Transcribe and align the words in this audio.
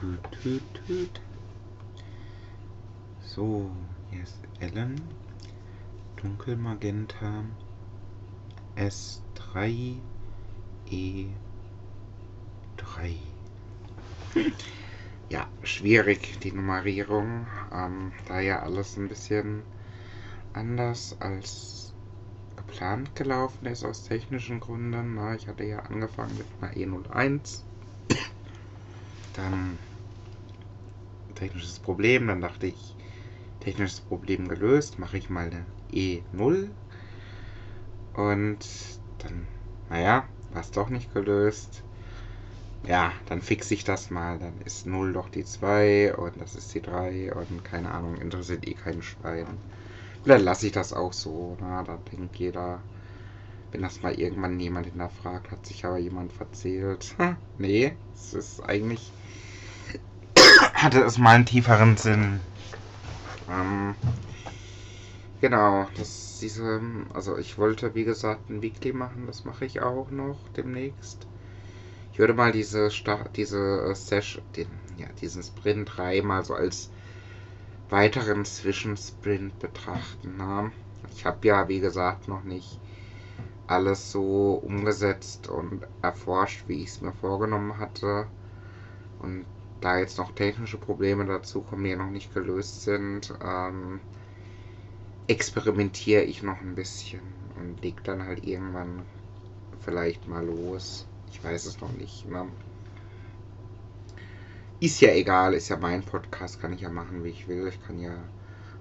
Tüt, 0.00 0.20
tüt, 0.30 0.62
tüt. 0.86 1.20
So, 3.20 3.68
hier 4.10 4.22
ist 4.22 4.38
Ellen. 4.60 5.00
Dunkelmagenta 6.22 7.44
S3 8.76 9.96
E3. 10.88 11.34
Ja, 15.30 15.46
schwierig 15.62 16.38
die 16.40 16.52
Nummerierung, 16.52 17.46
ähm, 17.70 18.12
da 18.28 18.40
ja 18.40 18.60
alles 18.62 18.96
ein 18.96 19.08
bisschen 19.08 19.62
anders 20.54 21.14
als 21.20 21.92
geplant 22.56 23.14
gelaufen 23.14 23.66
ist 23.66 23.84
aus 23.84 24.04
technischen 24.04 24.60
Gründen. 24.60 25.16
Na, 25.16 25.34
ich 25.34 25.48
hatte 25.48 25.64
ja 25.64 25.80
angefangen 25.80 26.38
mit 26.38 26.46
einer 26.60 26.72
E01, 26.72 27.62
dann 29.34 29.78
technisches 31.38 31.78
Problem, 31.78 32.26
dann 32.26 32.40
dachte 32.40 32.66
ich, 32.66 32.94
technisches 33.60 34.00
Problem 34.00 34.48
gelöst, 34.48 34.98
mache 34.98 35.18
ich 35.18 35.30
mal 35.30 35.46
eine 35.46 35.66
E0 35.92 36.68
und 38.14 38.58
dann, 39.18 39.46
naja, 39.88 40.24
war 40.50 40.60
es 40.60 40.70
doch 40.70 40.88
nicht 40.88 41.12
gelöst. 41.14 41.82
Ja, 42.86 43.12
dann 43.26 43.42
fixe 43.42 43.74
ich 43.74 43.84
das 43.84 44.10
mal. 44.10 44.38
Dann 44.38 44.60
ist 44.64 44.86
0 44.86 45.12
doch 45.12 45.28
die 45.28 45.44
2 45.44 46.14
und 46.16 46.40
das 46.40 46.54
ist 46.54 46.74
die 46.74 46.80
3 46.80 47.32
und 47.34 47.64
keine 47.64 47.90
Ahnung, 47.90 48.16
interessiert 48.16 48.66
eh 48.66 48.74
keinen 48.74 49.02
Schwein. 49.02 49.46
Vielleicht 50.22 50.44
lasse 50.44 50.66
ich 50.66 50.72
das 50.72 50.92
auch 50.92 51.12
so. 51.12 51.56
Na, 51.60 51.82
da 51.82 51.98
denkt 52.12 52.36
jeder, 52.36 52.80
wenn 53.72 53.82
das 53.82 54.02
mal 54.02 54.14
irgendwann 54.14 54.58
jemand 54.58 54.86
hinterfragt, 54.86 55.50
hat 55.50 55.66
sich 55.66 55.84
aber 55.84 55.98
jemand 55.98 56.32
verzählt. 56.32 57.14
Nee, 57.58 57.92
es 58.14 58.34
ist 58.34 58.60
eigentlich. 58.60 59.12
Hatte 60.82 61.02
es 61.02 61.18
mal 61.18 61.34
einen 61.34 61.46
tieferen 61.46 61.96
Sinn. 61.96 62.40
Ähm, 63.50 63.94
genau, 65.40 65.86
das 65.96 66.38
diese. 66.40 66.80
Also 67.12 67.36
ich 67.36 67.58
wollte, 67.58 67.94
wie 67.94 68.04
gesagt, 68.04 68.48
ein 68.48 68.62
Weekly 68.62 68.92
machen, 68.92 69.26
das 69.26 69.44
mache 69.44 69.64
ich 69.64 69.80
auch 69.80 70.10
noch 70.10 70.38
demnächst. 70.56 71.26
Ich 72.12 72.18
würde 72.18 72.34
mal 72.34 72.52
diese 72.52 72.90
Start, 72.90 73.36
diese 73.36 73.94
Session, 73.94 74.42
den, 74.56 74.68
ja, 74.96 75.06
diesen 75.20 75.42
Sprint 75.42 75.88
3 75.96 76.22
mal 76.22 76.44
so 76.44 76.54
als 76.54 76.90
weiteren 77.90 78.44
Zwischensprint 78.44 79.58
betrachten. 79.58 80.36
Ne? 80.36 80.72
Ich 81.14 81.24
habe 81.24 81.46
ja, 81.46 81.68
wie 81.68 81.80
gesagt, 81.80 82.28
noch 82.28 82.42
nicht 82.42 82.78
alles 83.66 84.10
so 84.10 84.54
umgesetzt 84.64 85.48
und 85.48 85.86
erforscht, 86.02 86.64
wie 86.66 86.82
ich 86.82 86.88
es 86.88 87.00
mir 87.00 87.12
vorgenommen 87.12 87.78
hatte. 87.78 88.26
Und 89.20 89.44
da 89.80 89.98
jetzt 89.98 90.18
noch 90.18 90.32
technische 90.32 90.78
Probleme 90.78 91.24
dazu 91.24 91.62
kommen, 91.62 91.84
die 91.84 91.94
noch 91.94 92.10
nicht 92.10 92.32
gelöst 92.34 92.82
sind, 92.82 93.32
ähm, 93.42 94.00
experimentiere 95.26 96.22
ich 96.22 96.42
noch 96.42 96.60
ein 96.60 96.74
bisschen 96.74 97.20
und 97.56 97.82
leg 97.82 98.02
dann 98.04 98.24
halt 98.24 98.44
irgendwann 98.44 99.02
vielleicht 99.84 100.26
mal 100.26 100.44
los. 100.44 101.06
Ich 101.30 101.42
weiß 101.42 101.66
es 101.66 101.80
noch 101.80 101.92
nicht. 101.92 102.28
Ne? 102.28 102.46
Ist 104.80 105.00
ja 105.00 105.12
egal, 105.12 105.54
ist 105.54 105.68
ja 105.68 105.76
mein 105.76 106.02
Podcast, 106.02 106.60
kann 106.60 106.72
ich 106.72 106.80
ja 106.80 106.88
machen, 106.88 107.24
wie 107.24 107.30
ich 107.30 107.48
will. 107.48 107.68
Ich 107.68 107.84
kann 107.86 108.00
ja 108.00 108.14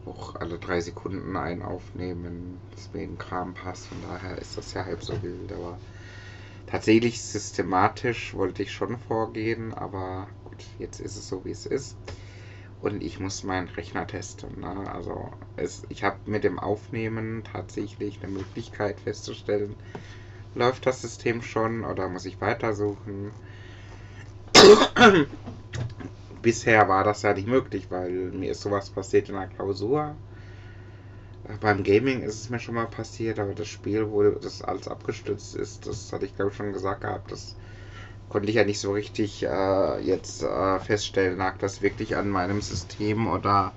auch 0.06 0.36
alle 0.36 0.58
drei 0.58 0.80
Sekunden 0.80 1.36
einen 1.36 1.62
aufnehmen, 1.62 2.60
es 2.76 2.94
mir 2.94 3.04
in 3.04 3.18
Kram 3.18 3.54
passt. 3.54 3.88
Von 3.88 3.98
daher 4.10 4.38
ist 4.38 4.58
das 4.58 4.74
ja 4.74 4.86
halb 4.86 5.04
so 5.04 5.22
wild. 5.22 5.52
Aber 5.52 5.78
tatsächlich 6.66 7.22
systematisch 7.22 8.34
wollte 8.34 8.64
ich 8.64 8.72
schon 8.72 8.98
vorgehen, 8.98 9.74
aber 9.74 10.28
gut, 10.58 10.66
jetzt 10.80 11.00
ist 11.00 11.16
es 11.16 11.28
so, 11.28 11.46
wie 11.46 11.52
es 11.52 11.66
ist. 11.66 11.96
Und 12.82 13.02
ich 13.04 13.20
muss 13.20 13.44
meinen 13.44 13.70
Rechner 13.70 14.06
testen. 14.06 14.60
Ne? 14.60 14.92
Also 14.92 15.32
es, 15.56 15.84
ich 15.90 16.04
habe 16.04 16.18
mit 16.26 16.44
dem 16.44 16.60
Aufnehmen 16.60 17.44
tatsächlich 17.44 18.20
eine 18.22 18.32
Möglichkeit 18.32 19.00
festzustellen, 19.00 19.76
läuft 20.54 20.86
das 20.86 21.02
System 21.02 21.42
schon 21.42 21.84
oder 21.84 22.08
muss 22.08 22.26
ich 22.26 22.40
weitersuchen. 22.40 23.32
Bisher 26.42 26.88
war 26.88 27.04
das 27.04 27.24
ja 27.24 27.34
nicht 27.34 27.48
möglich, 27.48 27.88
weil 27.90 28.12
mir 28.12 28.52
ist 28.52 28.62
sowas 28.62 28.90
passiert 28.90 29.30
in 29.30 29.36
der 29.36 29.48
Klausur. 29.48 30.16
Beim 31.62 31.84
Gaming 31.84 32.22
ist 32.22 32.42
es 32.42 32.50
mir 32.50 32.60
schon 32.60 32.76
mal 32.76 32.88
passiert, 32.88 33.40
aber 33.40 33.54
das 33.54 33.68
Spiel, 33.68 34.12
wo 34.12 34.22
das 34.24 34.62
alles 34.62 34.88
abgestützt 34.88 35.56
ist, 35.56 35.88
das 35.88 36.12
hatte 36.14 36.26
ich 36.26 36.36
glaube 36.36 36.52
ich 36.52 36.58
schon 36.58 36.74
gesagt 36.74 37.02
gehabt, 37.02 37.32
das 37.32 37.56
konnte 38.30 38.50
ich 38.50 38.56
ja 38.56 38.66
nicht 38.66 38.80
so 38.80 38.92
richtig 38.92 39.44
äh, 39.44 40.00
jetzt 40.02 40.44
äh, 40.44 40.80
feststellen, 40.80 41.38
lag 41.38 41.58
das 41.60 41.82
wirklich 41.82 42.16
an 42.16 42.30
meinem 42.30 42.62
System 42.62 43.28
oder 43.28 43.72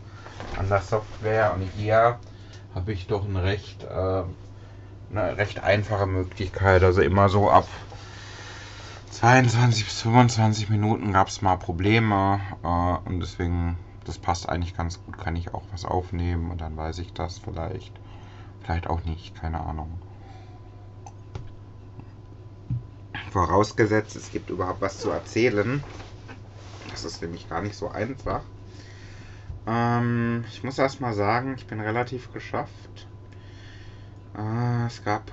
an 0.59 0.69
der 0.69 0.81
Software. 0.81 1.55
Und 1.55 1.69
hier 1.77 2.19
habe 2.75 2.93
ich 2.93 3.07
doch 3.07 3.25
ein 3.25 3.37
recht, 3.37 3.85
äh, 3.85 4.23
eine 5.11 5.37
recht 5.37 5.63
einfache 5.63 6.07
Möglichkeit. 6.07 6.83
Also 6.83 7.01
immer 7.01 7.29
so 7.29 7.51
ab 7.51 7.69
22 9.11 9.85
bis 9.85 10.03
25 10.03 10.71
Minuten 10.71 11.13
gab 11.13 11.29
es 11.29 11.43
mal 11.43 11.57
Probleme 11.57 12.41
äh, 12.63 13.09
und 13.09 13.21
deswegen, 13.21 13.77
das 14.05 14.19
passt 14.19 14.49
eigentlich 14.49 14.77
ganz 14.77 15.05
gut, 15.05 15.19
kann 15.19 15.37
ich 15.37 15.53
auch 15.55 15.65
was 15.73 15.85
aufnehmen 15.85 16.51
und 16.51 16.61
dann 16.61 16.77
weiß 16.77 16.99
ich 16.99 17.13
das 17.13 17.39
vielleicht. 17.39 17.93
Vielleicht 18.63 18.89
auch 18.89 19.05
nicht, 19.05 19.35
keine 19.41 19.61
Ahnung. 19.61 20.01
Vorausgesetzt, 23.31 24.17
es 24.17 24.31
gibt 24.31 24.51
überhaupt 24.51 24.81
was 24.81 24.99
zu 24.99 25.11
erzählen. 25.11 25.83
Das 26.91 27.05
ist 27.05 27.23
nämlich 27.23 27.49
gar 27.49 27.63
nicht 27.63 27.77
so 27.77 27.89
einfach. 27.89 28.43
Ähm, 29.67 30.45
ich 30.51 30.65
muss 30.65 30.79
erst 30.79 31.01
mal 31.01 31.15
sagen, 31.15 31.55
ich 31.57 31.67
bin 31.67 31.81
relativ 31.81 32.33
geschafft. 32.33 33.07
Äh, 34.37 34.87
es 34.87 35.05
gab 35.05 35.31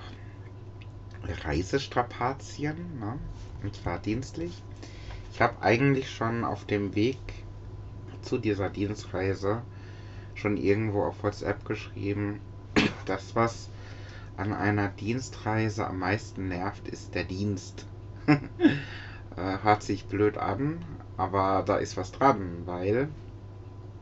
Reisestrapazien. 1.43 2.99
Ne? 2.99 3.17
und 3.63 3.75
zwar 3.75 3.99
dienstlich. 3.99 4.61
Ich 5.31 5.41
habe 5.41 5.61
eigentlich 5.61 6.09
schon 6.09 6.43
auf 6.43 6.65
dem 6.65 6.95
Weg 6.95 7.19
zu 8.21 8.37
dieser 8.37 8.69
Dienstreise 8.69 9.61
schon 10.35 10.57
irgendwo 10.57 11.03
auf 11.03 11.23
WhatsApp 11.23 11.65
geschrieben, 11.65 12.39
das, 13.05 13.35
was 13.35 13.69
an 14.37 14.53
einer 14.53 14.89
Dienstreise 14.89 15.87
am 15.87 15.99
meisten 15.99 16.47
nervt, 16.47 16.87
ist 16.87 17.15
der 17.15 17.23
Dienst. 17.23 17.85
Äh, 19.35 19.61
hört 19.61 19.83
sich 19.83 20.07
blöd 20.07 20.39
an, 20.39 20.83
aber 21.15 21.61
da 21.63 21.77
ist 21.77 21.95
was 21.95 22.11
dran, 22.11 22.63
weil 22.65 23.07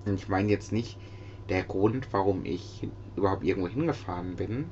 ich 0.06 0.30
meine 0.30 0.50
jetzt 0.50 0.72
nicht 0.72 0.98
der 1.50 1.64
Grund, 1.64 2.08
warum 2.12 2.46
ich 2.46 2.88
überhaupt 3.18 3.44
irgendwo 3.44 3.68
hingefahren 3.68 4.38
bin, 4.38 4.70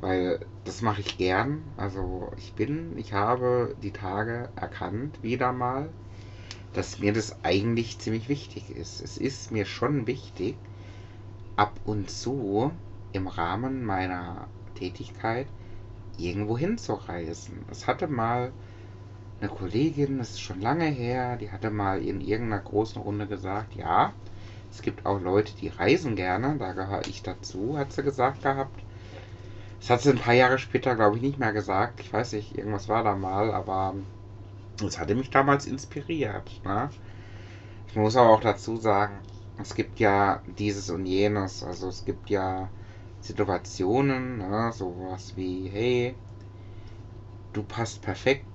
weil 0.00 0.38
das 0.64 0.82
mache 0.82 1.00
ich 1.00 1.18
gern. 1.18 1.64
Also 1.76 2.30
ich 2.36 2.52
bin, 2.52 2.96
ich 2.96 3.12
habe 3.12 3.74
die 3.82 3.90
Tage 3.90 4.50
erkannt, 4.54 5.18
wieder 5.22 5.52
mal, 5.52 5.88
dass 6.72 7.00
mir 7.00 7.12
das 7.12 7.36
eigentlich 7.42 7.98
ziemlich 7.98 8.28
wichtig 8.28 8.70
ist. 8.70 9.00
Es 9.00 9.16
ist 9.16 9.50
mir 9.50 9.64
schon 9.64 10.06
wichtig, 10.06 10.56
ab 11.56 11.72
und 11.84 12.08
zu 12.08 12.72
im 13.16 13.26
Rahmen 13.26 13.84
meiner 13.84 14.46
Tätigkeit 14.74 15.46
irgendwo 16.18 16.56
hinzureisen. 16.56 17.64
Es 17.70 17.86
hatte 17.86 18.06
mal 18.06 18.52
eine 19.40 19.50
Kollegin, 19.50 20.18
das 20.18 20.30
ist 20.30 20.40
schon 20.40 20.60
lange 20.60 20.86
her, 20.86 21.36
die 21.36 21.50
hatte 21.50 21.70
mal 21.70 22.02
in 22.02 22.20
irgendeiner 22.20 22.62
großen 22.62 23.00
Runde 23.00 23.26
gesagt, 23.26 23.74
ja, 23.74 24.12
es 24.70 24.82
gibt 24.82 25.06
auch 25.06 25.20
Leute, 25.20 25.52
die 25.60 25.68
reisen 25.68 26.16
gerne, 26.16 26.56
da 26.58 26.72
gehöre 26.72 27.06
ich 27.06 27.22
dazu, 27.22 27.76
hat 27.78 27.92
sie 27.92 28.02
gesagt 28.02 28.42
gehabt. 28.42 28.80
Das 29.80 29.90
hat 29.90 30.00
sie 30.00 30.10
ein 30.10 30.18
paar 30.18 30.34
Jahre 30.34 30.58
später, 30.58 30.94
glaube 30.96 31.16
ich, 31.16 31.22
nicht 31.22 31.38
mehr 31.38 31.52
gesagt. 31.52 32.00
Ich 32.00 32.12
weiß 32.12 32.32
nicht, 32.32 32.56
irgendwas 32.56 32.88
war 32.88 33.04
da 33.04 33.14
mal, 33.14 33.52
aber 33.52 33.94
es 34.84 34.98
hatte 34.98 35.14
mich 35.14 35.30
damals 35.30 35.66
inspiriert. 35.66 36.60
Ne? 36.64 36.90
Ich 37.88 37.96
muss 37.96 38.16
aber 38.16 38.30
auch 38.30 38.40
dazu 38.40 38.76
sagen, 38.76 39.18
es 39.58 39.74
gibt 39.74 40.00
ja 40.00 40.42
dieses 40.46 40.90
und 40.90 41.06
jenes. 41.06 41.62
Also 41.62 41.88
es 41.88 42.04
gibt 42.04 42.30
ja 42.30 42.68
Situationen, 43.20 44.38
ne? 44.38 44.72
sowas 44.72 45.34
wie, 45.36 45.68
hey, 45.68 46.14
du 47.52 47.62
passt 47.62 48.02
perfekt 48.02 48.46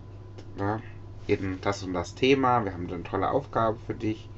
ne? 0.58 0.82
in 1.28 1.60
das 1.62 1.84
und 1.84 1.94
das 1.94 2.16
Thema, 2.16 2.64
wir 2.66 2.74
haben 2.74 2.88
eine 2.92 3.04
tolle 3.04 3.30
Aufgabe 3.30 3.78
für 3.86 3.96
dich. 3.96 4.30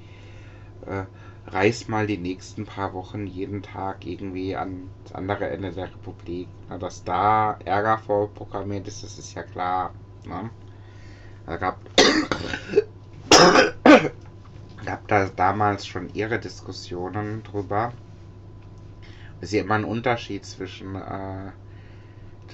Äh, 0.85 1.05
reist 1.47 1.89
mal 1.89 2.07
die 2.07 2.17
nächsten 2.17 2.65
paar 2.65 2.93
Wochen 2.93 3.27
jeden 3.27 3.61
Tag 3.61 4.05
irgendwie 4.05 4.55
an 4.55 4.89
das 5.03 5.13
andere 5.13 5.49
Ende 5.49 5.71
der 5.71 5.85
Republik. 5.85 6.47
Na, 6.69 6.77
dass 6.77 7.03
da 7.03 7.57
Ärger 7.65 7.97
vorprogrammiert 7.97 8.87
ist, 8.87 9.03
das 9.03 9.19
ist 9.19 9.33
ja 9.33 9.43
klar. 9.43 9.93
Ne? 10.25 10.49
Da 11.45 11.57
gab, 11.57 11.79
gab 14.85 15.07
da 15.07 15.25
damals 15.27 15.85
schon 15.85 16.13
ihre 16.13 16.39
Diskussionen 16.39 17.43
drüber. 17.43 17.91
Ist 19.43 19.51
ja 19.51 19.59
immer 19.61 19.75
ein 19.75 19.83
Unterschied 19.83 20.45
zwischen, 20.45 20.95
äh, 20.95 21.51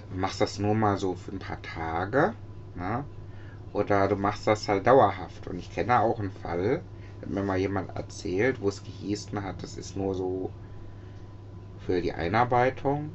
du 0.10 0.18
machst 0.18 0.42
das 0.42 0.58
nur 0.58 0.74
mal 0.74 0.98
so 0.98 1.14
für 1.14 1.32
ein 1.32 1.38
paar 1.38 1.62
Tage, 1.62 2.34
ne? 2.74 3.06
oder 3.74 4.08
du 4.08 4.16
machst 4.16 4.48
das 4.48 4.68
halt 4.68 4.88
dauerhaft. 4.88 5.46
Und 5.46 5.60
ich 5.60 5.72
kenne 5.72 6.00
auch 6.00 6.20
einen 6.20 6.32
Fall, 6.32 6.82
hat 7.22 7.30
mir 7.30 7.44
mal 7.44 7.60
jemand 7.60 7.96
erzählt, 7.96 8.60
wo 8.60 8.70
es 8.70 8.84
gehießen 8.84 9.44
hat, 9.44 9.62
das 9.62 9.78
ist 9.78 9.98
nur 9.98 10.16
so 10.16 10.50
für 11.86 12.02
die 12.02 12.14
Einarbeitung. 12.14 13.12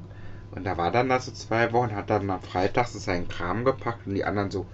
Und 0.53 0.63
da 0.63 0.77
war 0.77 0.93
dann 0.93 1.09
da 1.09 1.19
so 1.19 1.33
zwei 1.33 1.73
Wochen, 1.73 1.97
hat 1.97 2.11
dann 2.11 2.31
am 2.31 2.43
Freitag 2.43 2.87
so 2.87 3.01
seinen 3.01 3.27
Kram 3.27 3.65
gepackt 3.65 4.07
und 4.07 4.15
die 4.15 4.25
anderen 4.25 4.53
so, 4.53 4.67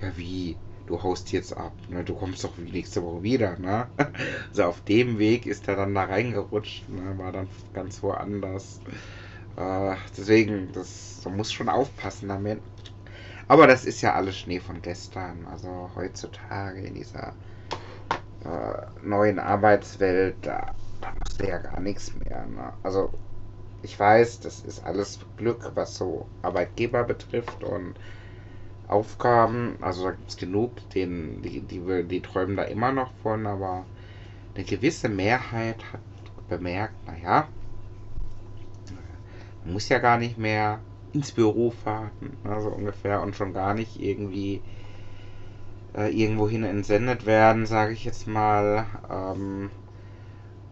ja 0.00 0.16
wie, 0.16 0.56
du 0.92 1.02
haust 1.02 1.32
jetzt 1.32 1.56
ab, 1.56 1.72
ne? 1.88 2.04
du 2.04 2.14
kommst 2.14 2.44
doch 2.44 2.56
nächste 2.58 3.02
Woche 3.02 3.22
wieder. 3.22 3.58
Ne? 3.58 3.88
Also 4.50 4.64
auf 4.64 4.80
dem 4.82 5.18
Weg 5.18 5.46
ist 5.46 5.66
er 5.68 5.76
dann 5.76 5.94
da 5.94 6.04
reingerutscht, 6.04 6.88
ne? 6.88 7.16
war 7.16 7.32
dann 7.32 7.48
ganz 7.72 8.02
woanders. 8.02 8.80
Äh, 9.56 9.96
deswegen, 10.16 10.70
das, 10.72 11.22
man 11.24 11.38
muss 11.38 11.52
schon 11.52 11.70
aufpassen 11.70 12.28
damit. 12.28 12.60
Aber 13.48 13.66
das 13.66 13.84
ist 13.84 14.02
ja 14.02 14.14
alles 14.14 14.38
Schnee 14.38 14.60
von 14.60 14.82
gestern. 14.82 15.46
Also 15.46 15.90
heutzutage 15.96 16.82
in 16.82 16.94
dieser 16.94 17.34
äh, 18.44 19.06
neuen 19.06 19.38
Arbeitswelt, 19.38 20.36
da, 20.42 20.74
da 21.00 21.14
musst 21.18 21.40
du 21.40 21.48
ja 21.48 21.58
gar 21.58 21.80
nichts 21.80 22.12
mehr. 22.14 22.46
Ne? 22.46 22.72
Also 22.82 23.10
ich 23.82 23.98
weiß, 23.98 24.40
das 24.40 24.60
ist 24.60 24.84
alles 24.84 25.20
Glück, 25.36 25.70
was 25.74 25.96
so 25.96 26.28
Arbeitgeber 26.42 27.04
betrifft 27.04 27.64
und 27.64 27.94
Aufgaben. 28.92 29.76
Also 29.80 30.04
da 30.04 30.10
gibt 30.12 30.30
es 30.30 30.36
genug, 30.36 30.72
den, 30.90 31.42
die, 31.42 31.60
die, 31.60 32.04
die 32.04 32.20
träumen 32.20 32.56
da 32.56 32.64
immer 32.64 32.92
noch 32.92 33.12
von, 33.22 33.46
aber 33.46 33.86
eine 34.54 34.64
gewisse 34.64 35.08
Mehrheit 35.08 35.82
hat 35.92 36.00
bemerkt, 36.48 36.94
naja, 37.06 37.48
man 39.64 39.72
muss 39.72 39.88
ja 39.88 39.98
gar 39.98 40.18
nicht 40.18 40.38
mehr 40.38 40.80
ins 41.12 41.32
Büro 41.32 41.70
fahren, 41.70 42.10
also 42.44 42.68
ungefähr, 42.68 43.22
und 43.22 43.36
schon 43.36 43.52
gar 43.52 43.74
nicht 43.74 44.00
irgendwie 44.00 44.60
äh, 45.94 46.10
irgendwohin 46.10 46.64
entsendet 46.64 47.26
werden, 47.26 47.66
sage 47.66 47.92
ich 47.92 48.04
jetzt 48.04 48.26
mal. 48.26 48.86
Ähm, 49.10 49.70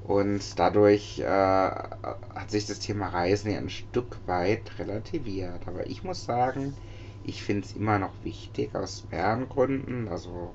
und 0.05 0.59
dadurch 0.59 1.21
äh, 1.21 1.25
hat 1.25 2.51
sich 2.51 2.67
das 2.67 2.81
Thema 2.81 3.09
Reisen 3.09 3.51
ja 3.53 3.59
ein 3.59 3.71
Stück 3.71 4.17
weit 4.27 4.79
relativiert. 4.79 5.69
Aber 5.69 5.87
ich 5.89 6.03
muss 6.03 6.25
sagen, 6.25 6.75
ich 7.25 7.43
finde 7.43 7.67
es 7.67 7.77
immer 7.77 7.99
noch 7.99 8.13
wichtig 8.23 8.75
aus 8.75 9.07
mehreren 9.11 9.49
Gründen. 9.49 10.09
Also 10.09 10.55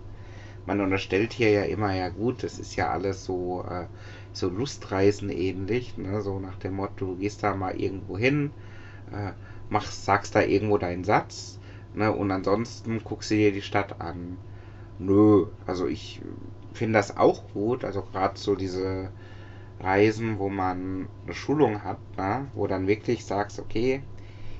man 0.65 0.81
unterstellt 0.81 1.33
hier 1.33 1.51
ja 1.51 1.63
immer, 1.63 1.94
ja 1.94 2.09
gut, 2.09 2.44
das 2.44 2.59
ist 2.59 2.75
ja 2.75 2.89
alles 2.89 3.25
so, 3.25 3.63
äh, 3.69 3.85
so 4.33 4.50
Lustreisen 4.50 5.29
ähnlich. 5.29 5.97
Ne? 5.97 6.21
So 6.21 6.39
nach 6.39 6.57
dem 6.57 6.75
Motto, 6.75 7.06
du 7.06 7.15
gehst 7.17 7.44
da 7.44 7.56
mal 7.56 7.79
irgendwo 7.79 8.17
hin, 8.17 8.51
äh, 9.12 9.31
machst, 9.69 10.06
sagst 10.06 10.35
da 10.35 10.41
irgendwo 10.41 10.77
deinen 10.77 11.03
Satz 11.03 11.59
ne? 11.94 12.12
und 12.12 12.31
ansonsten 12.31 13.03
guckst 13.03 13.31
du 13.31 13.35
dir 13.35 13.51
die 13.51 13.61
Stadt 13.61 14.01
an. 14.01 14.38
Nö, 14.97 15.47
also 15.65 15.88
ich 15.88 16.21
finde 16.73 17.00
das 17.00 17.18
auch 17.18 17.44
gut. 17.53 17.83
Also 17.83 18.01
gerade 18.01 18.38
so 18.38 18.56
diese 18.56 19.09
Reisen, 19.79 20.39
wo 20.39 20.50
man 20.50 21.07
eine 21.25 21.33
Schulung 21.35 21.83
hat, 21.83 22.00
ne? 22.18 22.47
wo 22.56 22.65
dann 22.68 22.88
wirklich 22.88 23.25
sagst, 23.25 23.59
okay, 23.59 24.01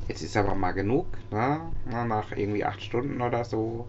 jetzt 0.08 0.22
ist 0.22 0.38
aber 0.38 0.56
mal 0.56 0.72
genug, 0.72 1.08
ne? 1.32 1.72
nach 1.86 2.32
irgendwie 2.32 2.66
acht 2.66 2.82
Stunden 2.82 3.22
oder 3.22 3.44
so, 3.44 3.88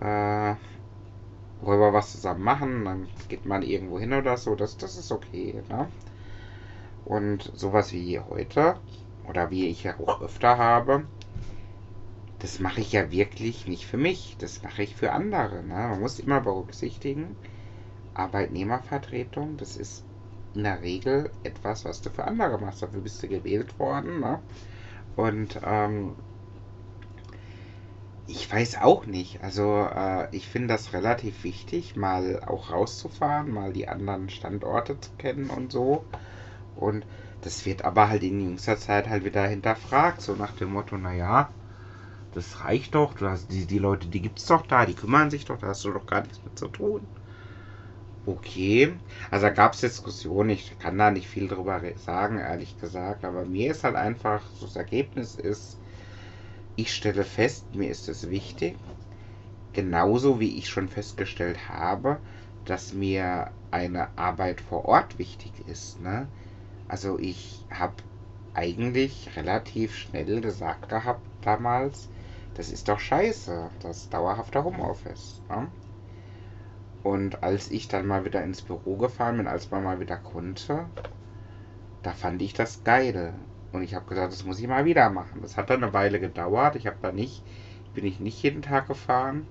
äh, 0.00 0.54
wollen 1.60 1.80
wir 1.80 1.92
was 1.92 2.12
zusammen 2.12 2.42
machen, 2.42 2.84
dann 2.84 3.08
geht 3.28 3.46
man 3.46 3.62
irgendwo 3.62 3.98
hin 3.98 4.12
oder 4.12 4.36
so, 4.36 4.54
das, 4.54 4.76
das 4.76 4.96
ist 4.96 5.12
okay. 5.12 5.62
Ne? 5.68 5.88
Und 7.04 7.50
sowas 7.54 7.92
wie 7.92 8.18
heute, 8.18 8.76
oder 9.28 9.50
wie 9.50 9.68
ich 9.68 9.84
ja 9.84 9.98
auch 9.98 10.20
öfter 10.20 10.58
habe, 10.58 11.04
das 12.40 12.60
mache 12.60 12.80
ich 12.80 12.92
ja 12.92 13.10
wirklich 13.10 13.66
nicht 13.66 13.86
für 13.86 13.96
mich, 13.96 14.36
das 14.38 14.62
mache 14.62 14.82
ich 14.82 14.94
für 14.94 15.12
andere. 15.12 15.62
Ne? 15.62 15.74
Man 15.74 16.00
muss 16.00 16.18
immer 16.18 16.40
berücksichtigen, 16.40 17.36
Arbeitnehmervertretung, 18.14 19.56
das 19.56 19.76
ist 19.76 20.04
in 20.54 20.64
der 20.64 20.82
Regel 20.82 21.30
etwas, 21.42 21.84
was 21.84 22.00
du 22.02 22.10
für 22.10 22.24
andere 22.24 22.58
machst. 22.58 22.82
Dafür 22.82 23.00
bist 23.00 23.22
du 23.22 23.28
gewählt 23.28 23.78
worden. 23.78 24.20
Ne? 24.20 24.40
Und 25.16 25.60
ähm, 25.64 26.14
ich 28.26 28.50
weiß 28.52 28.78
auch 28.82 29.06
nicht. 29.06 29.42
Also 29.42 29.88
äh, 29.92 30.28
ich 30.34 30.46
finde 30.48 30.68
das 30.68 30.92
relativ 30.92 31.44
wichtig, 31.44 31.96
mal 31.96 32.42
auch 32.46 32.70
rauszufahren, 32.70 33.50
mal 33.50 33.72
die 33.72 33.88
anderen 33.88 34.28
Standorte 34.28 35.00
zu 35.00 35.10
kennen 35.18 35.50
und 35.50 35.72
so. 35.72 36.04
Und 36.76 37.06
das 37.42 37.64
wird 37.66 37.84
aber 37.84 38.08
halt 38.08 38.22
in 38.22 38.40
jüngster 38.40 38.76
Zeit 38.78 39.08
halt 39.08 39.24
wieder 39.24 39.46
hinterfragt, 39.46 40.20
so 40.20 40.34
nach 40.34 40.52
dem 40.52 40.72
Motto, 40.72 40.96
naja, 40.98 41.50
das 42.34 42.64
reicht 42.64 42.94
doch, 42.94 43.14
du 43.14 43.28
hast 43.28 43.50
die, 43.50 43.66
die 43.66 43.78
Leute, 43.78 44.08
die 44.08 44.20
gibt 44.20 44.38
es 44.38 44.46
doch 44.46 44.66
da, 44.66 44.84
die 44.86 44.94
kümmern 44.94 45.30
sich 45.30 45.44
doch, 45.44 45.58
da 45.58 45.68
hast 45.68 45.84
du 45.84 45.92
doch 45.92 46.06
gar 46.06 46.22
nichts 46.22 46.40
mit 46.44 46.58
zu 46.58 46.68
tun. 46.68 47.06
Okay, 48.26 49.00
also 49.30 49.46
da 49.46 49.52
gab 49.52 49.72
es 49.72 49.80
Diskussionen, 49.80 50.50
ich 50.50 50.78
kann 50.78 50.98
da 50.98 51.10
nicht 51.10 51.28
viel 51.28 51.48
drüber 51.48 51.80
sagen, 51.96 52.38
ehrlich 52.38 52.76
gesagt, 52.76 53.24
aber 53.24 53.46
mir 53.46 53.70
ist 53.70 53.84
halt 53.84 53.94
einfach, 53.96 54.50
so 54.50 54.66
das 54.66 54.76
Ergebnis 54.76 55.34
ist, 55.34 55.78
ich 56.76 56.94
stelle 56.94 57.24
fest, 57.24 57.74
mir 57.74 57.90
ist 57.90 58.08
es 58.08 58.30
wichtig, 58.30 58.78
genauso 59.72 60.40
wie 60.40 60.58
ich 60.58 60.68
schon 60.68 60.88
festgestellt 60.88 61.68
habe, 61.68 62.20
dass 62.64 62.92
mir 62.92 63.52
eine 63.70 64.16
Arbeit 64.18 64.60
vor 64.60 64.86
Ort 64.86 65.18
wichtig 65.18 65.66
ist. 65.68 66.00
Ne? 66.00 66.28
Also 66.88 67.18
ich 67.18 67.66
habe 67.70 67.94
eigentlich 68.54 69.36
relativ 69.36 69.96
schnell 69.96 70.40
gesagt 70.40 70.88
gehabt 70.88 71.26
damals, 71.42 72.08
das 72.54 72.70
ist 72.70 72.88
doch 72.88 73.00
scheiße, 73.00 73.70
das 73.80 74.08
dauerhafte 74.10 74.64
Homeoffice. 74.64 75.42
Ne? 75.48 75.70
Und 77.06 77.44
als 77.44 77.70
ich 77.70 77.86
dann 77.86 78.08
mal 78.08 78.24
wieder 78.24 78.42
ins 78.42 78.62
Büro 78.62 78.96
gefahren 78.96 79.36
bin, 79.36 79.46
als 79.46 79.70
man 79.70 79.84
mal 79.84 80.00
wieder 80.00 80.16
konnte, 80.16 80.86
da 82.02 82.10
fand 82.10 82.42
ich 82.42 82.52
das 82.52 82.82
geil. 82.82 83.32
Und 83.70 83.82
ich 83.82 83.94
habe 83.94 84.06
gesagt, 84.06 84.32
das 84.32 84.44
muss 84.44 84.58
ich 84.58 84.66
mal 84.66 84.86
wieder 84.86 85.08
machen. 85.08 85.38
Das 85.40 85.56
hat 85.56 85.70
dann 85.70 85.84
eine 85.84 85.92
Weile 85.92 86.18
gedauert. 86.18 86.74
Ich 86.74 86.88
habe 86.88 86.96
da 87.00 87.12
nicht, 87.12 87.44
bin 87.94 88.04
ich 88.04 88.18
nicht 88.18 88.42
jeden 88.42 88.60
Tag 88.60 88.88
gefahren, 88.88 89.46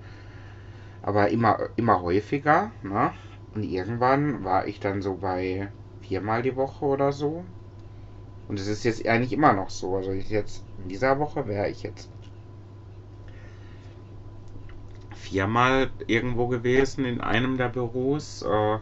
aber 1.02 1.30
immer, 1.30 1.70
immer 1.78 2.02
häufiger. 2.02 2.72
Ne? 2.84 3.14
Und 3.54 3.64
irgendwann 3.64 4.44
war 4.44 4.68
ich 4.68 4.82
dann 4.82 5.02
so 5.02 5.16
bei 5.16 5.70
viermal 6.02 6.42
die 6.42 6.58
Woche 6.58 6.84
oder 6.84 7.14
so. 7.14 7.46
Und 8.50 8.60
es 8.60 8.68
ist 8.68 8.84
jetzt 8.84 9.08
eigentlich 9.08 9.32
immer 9.32 9.54
noch 9.54 9.70
so. 9.70 9.96
Also 9.96 10.12
jetzt 10.12 10.62
in 10.84 10.90
dieser 10.90 11.20
Woche 11.20 11.48
wäre 11.48 11.70
ich 11.70 11.84
jetzt 11.84 12.10
viermal 15.26 15.90
irgendwo 16.08 16.48
gewesen 16.48 17.06
in 17.06 17.22
einem 17.22 17.58
der 17.58 17.70
Büros. 17.70 18.42
Äh, 18.44 18.78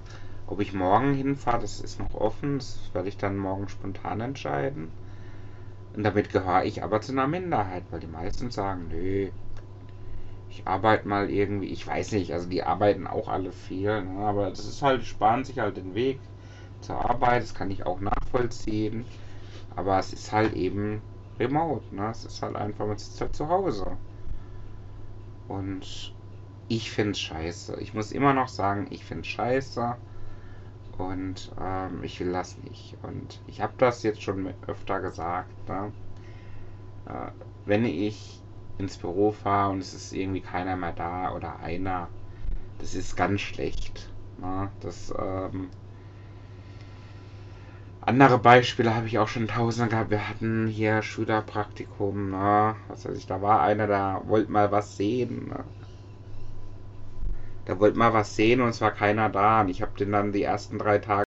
ob 0.47 0.59
ich 0.59 0.73
morgen 0.73 1.13
hinfahre, 1.13 1.61
das 1.61 1.79
ist 1.79 1.99
noch 1.99 2.13
offen. 2.15 2.59
Das 2.59 2.77
werde 2.93 3.09
ich 3.09 3.17
dann 3.17 3.37
morgen 3.37 3.69
spontan 3.69 4.21
entscheiden. 4.21 4.91
Und 5.95 6.03
damit 6.03 6.31
gehöre 6.31 6.65
ich 6.65 6.83
aber 6.83 7.01
zu 7.01 7.11
einer 7.11 7.27
Minderheit, 7.27 7.83
weil 7.91 7.99
die 7.99 8.07
meisten 8.07 8.51
sagen, 8.51 8.87
nö, 8.89 9.29
ich 10.49 10.67
arbeite 10.67 11.07
mal 11.07 11.29
irgendwie, 11.29 11.67
ich 11.67 11.85
weiß 11.85 12.11
nicht, 12.11 12.31
also 12.33 12.47
die 12.49 12.63
arbeiten 12.63 13.07
auch 13.07 13.27
alle 13.27 13.51
viel, 13.51 14.03
ne, 14.03 14.25
aber 14.25 14.49
das 14.49 14.65
ist 14.65 14.81
halt, 14.81 15.03
sparen 15.03 15.43
sich 15.43 15.59
halt 15.59 15.77
den 15.77 15.95
Weg 15.95 16.19
zur 16.81 17.09
Arbeit, 17.09 17.43
das 17.43 17.55
kann 17.55 17.71
ich 17.71 17.85
auch 17.85 17.99
nachvollziehen, 17.99 19.05
aber 19.75 19.97
es 19.97 20.13
ist 20.13 20.31
halt 20.31 20.53
eben 20.53 21.01
remote, 21.39 21.83
ne, 21.95 22.09
es 22.11 22.25
ist 22.25 22.41
halt 22.41 22.55
einfach, 22.55 22.85
man 22.85 22.97
sitzt 22.97 23.19
halt 23.21 23.35
zu 23.35 23.49
Hause. 23.49 23.97
Und 25.47 26.13
ich 26.67 26.91
finde 26.91 27.15
scheiße. 27.15 27.77
Ich 27.79 27.93
muss 27.93 28.11
immer 28.11 28.33
noch 28.33 28.47
sagen, 28.47 28.87
ich 28.89 29.03
finde 29.03 29.23
scheiße. 29.23 29.95
Und 30.97 31.51
ähm, 31.59 32.03
ich 32.03 32.19
will 32.19 32.31
das 32.31 32.57
nicht. 32.59 32.97
Und 33.01 33.41
ich 33.47 33.61
habe 33.61 33.73
das 33.77 34.03
jetzt 34.03 34.21
schon 34.21 34.53
öfter 34.67 35.01
gesagt. 35.01 35.67
Ne? 35.67 35.91
Äh, 37.07 37.31
wenn 37.65 37.85
ich 37.85 38.41
ins 38.77 38.97
Büro 38.97 39.31
fahre 39.31 39.71
und 39.71 39.79
es 39.79 39.93
ist 39.93 40.13
irgendwie 40.13 40.41
keiner 40.41 40.75
mehr 40.75 40.93
da 40.93 41.33
oder 41.33 41.59
einer, 41.59 42.09
das 42.79 42.95
ist 42.95 43.15
ganz 43.15 43.41
schlecht. 43.41 44.09
Ne? 44.39 44.69
Das, 44.81 45.13
ähm, 45.17 45.69
andere 48.05 48.37
Beispiele 48.37 48.93
habe 48.93 49.07
ich 49.07 49.17
auch 49.17 49.29
schon 49.29 49.47
tausend 49.47 49.91
gehabt. 49.91 50.09
Wir 50.09 50.27
hatten 50.27 50.67
hier 50.67 51.01
Schülerpraktikum, 51.01 52.31
ne? 52.31 52.75
was 52.89 53.05
weiß 53.05 53.17
ich, 53.17 53.25
da 53.25 53.41
war 53.41 53.61
einer, 53.61 53.87
der 53.87 54.21
wollte 54.25 54.51
mal 54.51 54.71
was 54.71 54.97
sehen. 54.97 55.47
Ne? 55.47 55.63
Da 57.65 57.77
wollte 57.79 57.97
mal 57.97 58.13
was 58.13 58.35
sehen 58.35 58.61
und 58.61 58.69
es 58.69 58.79
war 58.81 58.93
keiner 58.93 59.29
da. 59.29 59.59
Und 59.61 59.67
ich 59.69 59.81
habe 59.81 59.91
den 59.97 60.11
dann 60.13 60.31
die 60.31 60.43
ersten 60.43 60.77
drei 60.77 60.97
Tage 60.99 61.21